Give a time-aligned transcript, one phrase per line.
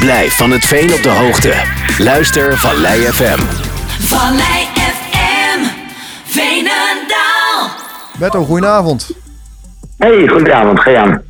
[0.00, 1.52] Blijf van het veen op de hoogte.
[1.98, 3.38] Luister Vallei FM.
[4.06, 5.60] Vallei FM,
[6.24, 7.70] Veenendaal.
[8.18, 9.10] Berto, goedenavond.
[9.98, 11.22] Hey, goedenavond, Gejan.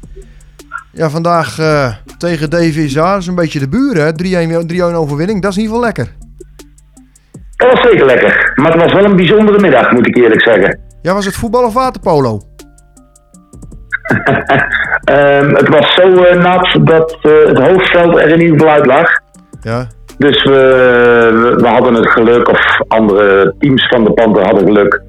[0.92, 4.12] Ja, vandaag eh, tegen DVSA, dat is een beetje de buren, hè?
[4.64, 6.14] 3-1 3-1 overwinning, dat is in ieder geval lekker.
[7.56, 10.80] Dat was zeker lekker, maar het was wel een bijzondere middag, moet ik eerlijk zeggen.
[11.02, 12.40] Ja, was het voetbal of waterpolo?
[15.04, 18.86] Ehm, het was zo eh, nat dat eh, het hoofdveld er in ieder geval uit
[18.86, 19.08] lag.
[19.60, 19.86] Ja.
[20.18, 20.50] Dus we,
[21.32, 25.02] we, we hadden het geluk, of andere teams van de Panther hadden geluk,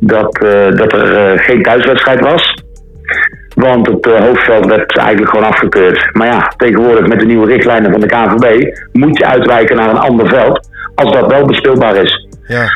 [0.00, 2.62] dat, eh, dat er geen thuiswedstrijd was.
[3.54, 6.08] Want het hoofdveld werd eigenlijk gewoon afgekeurd.
[6.12, 9.98] Maar ja, tegenwoordig met de nieuwe richtlijnen van de KNVB moet je uitwijken naar een
[9.98, 12.28] ander veld, als dat wel bespeelbaar is.
[12.46, 12.66] Ja.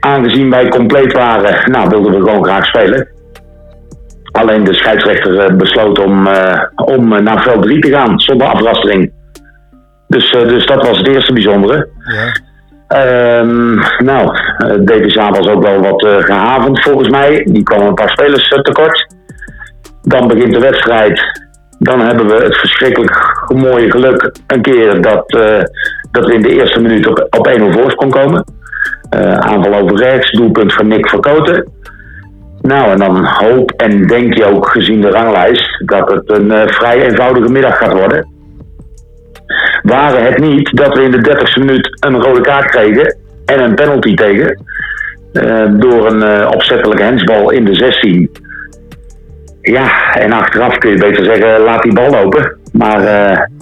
[0.00, 3.08] Aangezien wij compleet waren, nou wilden we gewoon graag spelen.
[4.36, 8.46] Alleen de scheidsrechter eh, besloot om, eh, om eh, naar veld 3 te gaan, zonder
[8.46, 9.12] afrastering.
[10.08, 11.88] Dus, dus dat was het eerste bijzondere.
[12.14, 12.32] Ja.
[12.88, 14.36] Ehm, nou,
[14.84, 17.46] DVSA was ook wel wat eh, gehavend volgens mij.
[17.50, 19.06] Die kwamen een paar spelers tekort.
[20.02, 21.20] Dan begint de wedstrijd.
[21.78, 25.62] Dan hebben we het verschrikkelijk mooie geluk een keer dat, eh,
[26.10, 28.44] dat we in de eerste minuut op, op 1-0 voorsprong komen.
[29.38, 31.72] Aanval over rechts, doelpunt van Nick Verkoten.
[32.66, 36.68] Nou, en dan hoop en denk je ook gezien de ranglijst dat het een eh,
[36.68, 38.26] vrij eenvoudige middag gaat worden.
[39.82, 43.74] Waren het niet dat we in de 30ste minuut een rode kaart kregen en een
[43.74, 44.64] penalty tegen.
[45.32, 48.30] eh, door een eh, opzettelijke hensbal in de 16.
[49.60, 52.56] Ja, en achteraf kun je beter zeggen, laat die bal lopen.
[52.72, 53.00] Maar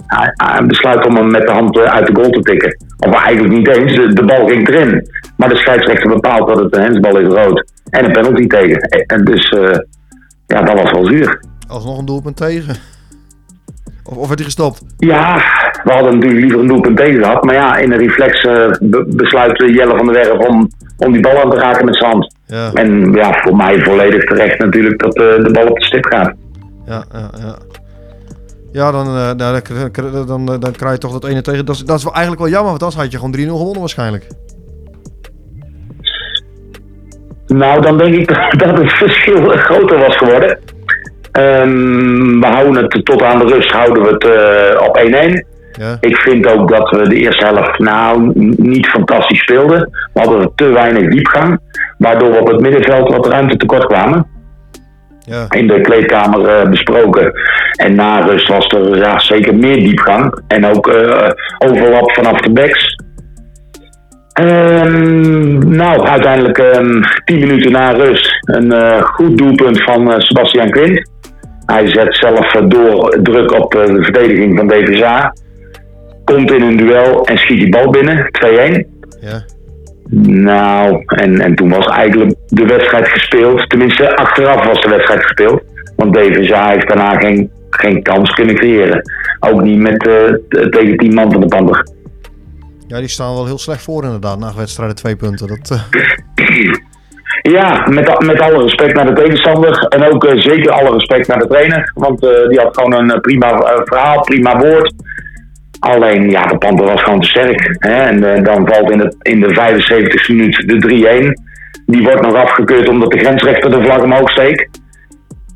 [0.07, 2.77] hij, besluit om hem met de hand uit de goal te tikken.
[2.99, 5.07] Of eigenlijk niet eens, de bal ging erin.
[5.45, 7.71] Maar de scheidsrechter bepaalt dat het een hensbal is rood.
[7.89, 8.79] En een penalty tegen.
[9.07, 9.79] En dus, eh,
[10.47, 11.39] ja, dat was wel zuur.
[11.67, 12.75] Alsnog een doelpunt tegen.
[14.03, 14.81] Of, of werd hij gestopt?
[14.97, 15.35] Ja,
[15.83, 17.43] we hadden natuurlijk liever een doelpunt tegen gehad.
[17.43, 21.21] Maar ja, in een reflex eh, be- besluit Jelle van der Werf om, om die
[21.21, 22.35] bal aan te raken met zijn hand.
[22.45, 22.73] Ja.
[22.73, 26.33] En ja, voor mij volledig terecht natuurlijk dat eh, de bal op de stip gaat.
[26.85, 27.57] Ja, ja, ja.
[28.71, 29.61] Ja, dan, eh, nou,
[29.93, 31.65] dan, dan, dan, krijg je toch dat ene tegen.
[31.65, 33.79] Dat is, dat is wel eigenlijk wel jammer, want anders had je gewoon 3-0 gewonnen
[33.79, 34.27] waarschijnlijk.
[37.47, 38.27] Nou, dan denk ik
[38.65, 40.59] dat het verschil groter was geworden.
[41.31, 45.53] Ehm, we houden het tot aan de rust houden we het eh, op 1-1.
[45.79, 45.97] Ja.
[45.99, 49.89] Ik vind ook dat we de eerste helft nou niet fantastisch speelden.
[50.13, 51.59] We hadden te weinig diepgang,
[51.97, 54.27] waardoor we op het middenveld wat ruimte tekort kwamen.
[55.25, 55.45] Ja.
[55.49, 57.31] In de kleedkamer eh, besproken.
[57.75, 60.41] En na rust was er ja, zeker meer diepgang.
[60.47, 62.95] En ook eh, overlap vanaf de backs.
[64.35, 70.69] Ehm, nou, uiteindelijk ehm 10 minuten na rust een eh, goed doelpunt van eh, Sebastian
[70.69, 71.09] Quint.
[71.65, 75.33] Hij zet zelf eh, door druk op de verdediging van DVSA.
[76.23, 78.47] Komt in een duel en schiet die bal binnen, 2-1.
[79.21, 79.43] Ja.
[80.21, 83.69] Nou, en, en toen was eigenlijk de wedstrijd gespeeld.
[83.69, 85.63] Tenminste, achteraf was de wedstrijd gespeeld.
[85.95, 89.01] Want DVSA heeft daarna geen, geen kans kunnen creëren.
[89.39, 89.99] Ook niet met,
[90.49, 91.83] tegen 10 man van de Panther.
[92.87, 94.39] Ja, die staan wel heel slecht voor inderdaad.
[94.39, 95.47] Na wedstrijden twee punten.
[95.47, 95.81] Dat, eh,
[97.41, 99.79] Ja, met, met alle respect naar de tegenstander.
[99.79, 101.91] En ook eh, zeker alle respect naar de trainer.
[101.93, 104.93] Want eh, die had gewoon een prima verhaal, prima woord.
[105.79, 107.75] Alleen, ja, de Panther was gewoon te sterk.
[107.79, 107.93] Hè?
[107.93, 111.31] En dan valt in, het, in de 75 minuut de
[111.77, 111.83] 3-1.
[111.85, 114.79] Die wordt nog afgekeurd omdat de grensrechter de vlag omhoog steekt.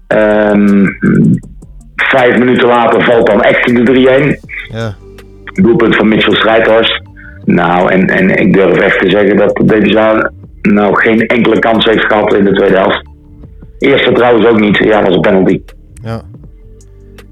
[0.07, 0.85] Ehm,
[1.95, 4.39] vijf minuten later valt dan echt de 3-1
[4.71, 4.95] ja.
[5.53, 7.08] doelpunt van Mitchell Strijdhorst.
[7.55, 12.05] Nou, en, en ik durf echt te zeggen dat DVSA nou geen enkele kans heeft
[12.05, 13.07] gehad in de tweede helft.
[13.79, 14.77] Eerste trouwens ook niet.
[14.77, 15.61] Ja, was een penalty.
[16.03, 16.21] Ja.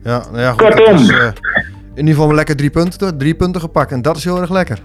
[0.03, 0.95] Ja, nou ja goed, Kortom.
[0.95, 1.25] is, eh,
[1.95, 3.91] in ieder geval lekker drie punten, drie punten gepakt.
[3.91, 4.79] En dat is heel erg lekker.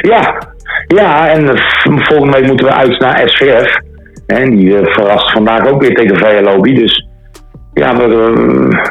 [0.00, 0.38] Ja,
[0.86, 3.76] ja en volgende week moeten we uit naar SVF.
[4.26, 6.64] En die eh, verrast vandaag ook weer tegen VLOB.
[6.64, 7.08] Dus
[7.72, 8.32] ja, we,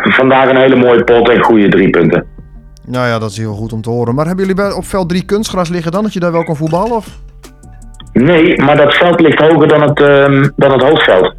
[0.04, 2.35] vandaag een hele mooie pot en goede drie punten.
[2.88, 4.16] Nou ja, dat is heel goed om te horen.
[4.16, 6.04] Maar hebben jullie op veld drie kunstgras liggen dan?
[6.04, 6.96] Dat je daar wel kan voetballen?
[6.96, 7.08] Of?
[8.14, 11.34] Nee, maar dat veld ligt hoger dan het, ehm, dan het hoofdveld.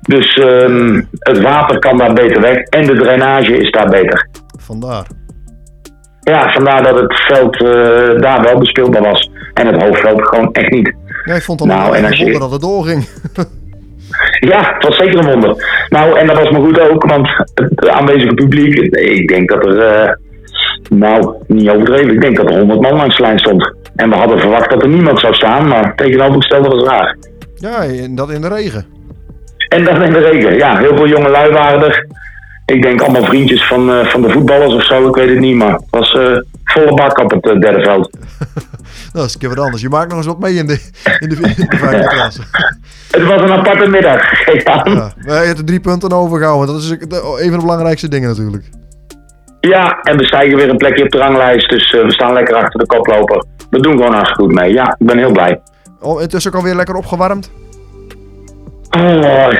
[0.00, 4.28] Dus ehm, het water kan daar beter weg en de drainage is daar beter.
[4.60, 5.06] Vandaar.
[6.20, 9.30] Ja, vandaar dat het veld eh, daar wel bespeelbaar was.
[9.54, 10.94] En het hoofdveld gewoon echt niet.
[11.24, 13.04] Ja, ik vond het Nou, en als je- wonder dat het doorging.
[14.40, 15.84] Ja, het was zeker een wonder.
[15.88, 19.78] Nou, en dat was maar goed ook, want het aanwezige publiek, ik denk dat er,
[19.78, 20.12] eh,
[20.90, 23.74] nou, niet overdreven, ik denk dat er 100 man langs de lijn stond.
[23.96, 27.16] En we hadden verwacht dat er niemand zou staan, maar tegenovergestelde was raar.
[27.54, 28.86] ja, en dat in de regen.
[29.68, 32.06] En dan in de regen, ja, heel veel jonge lui waren er.
[32.66, 35.56] ik denk allemaal vriendjes van, eh, van de voetballers of zo, ik weet het niet.
[35.56, 38.10] Maar het was eh, volle bak op het eh, derde veld.
[39.12, 39.82] Dat is een keer wat anders.
[39.82, 40.80] Je maakt nog eens wat mee in de,
[41.18, 42.40] in de, in de vijfde klasse.
[43.10, 44.20] Het was een aparte middag.
[44.44, 44.92] geef aan.
[44.92, 45.12] Ja.
[45.40, 46.74] Je hebt er drie punten overgehouden.
[46.74, 48.64] Dat is een van de belangrijkste dingen natuurlijk.
[49.68, 51.70] Ja, en we stijgen weer een plekje op de ranglijst.
[51.70, 53.44] Dus eh, we staan lekker achter de koploper.
[53.70, 54.72] We doen gewoon hartstikke goed mee.
[54.72, 55.60] Ja, ik ben heel blij.
[56.00, 57.50] Oh, intussen ook alweer lekker opgewarmd.
[58.90, 59.52] Oh,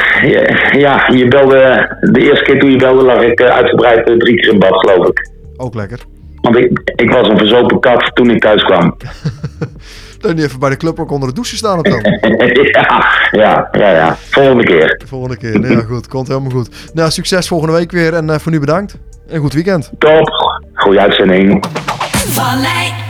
[0.72, 4.36] ja, je belde, de eerste keer toen je belde lag ik eh, uitgebreid eh, drie
[4.36, 5.30] keer in bad, geloof ik.
[5.56, 6.00] Ook lekker.
[6.40, 8.96] Want ik, ik was een verzopen kat toen ik thuis kwam.
[10.20, 12.00] Dan niet even bij de club ook onder de douche staan op dan.
[12.70, 14.16] ja, ja, ja, ja.
[14.16, 14.96] Volgende keer.
[14.98, 15.60] De volgende keer.
[15.60, 16.08] Nou ja, goed.
[16.08, 16.68] Komt helemaal goed.
[16.94, 18.14] Nou, succes volgende week weer.
[18.14, 18.98] En voor nu bedankt.
[19.28, 19.90] En een goed weekend.
[19.98, 20.30] Top.
[20.74, 21.64] Goeie uitzending.
[22.10, 23.05] Vallei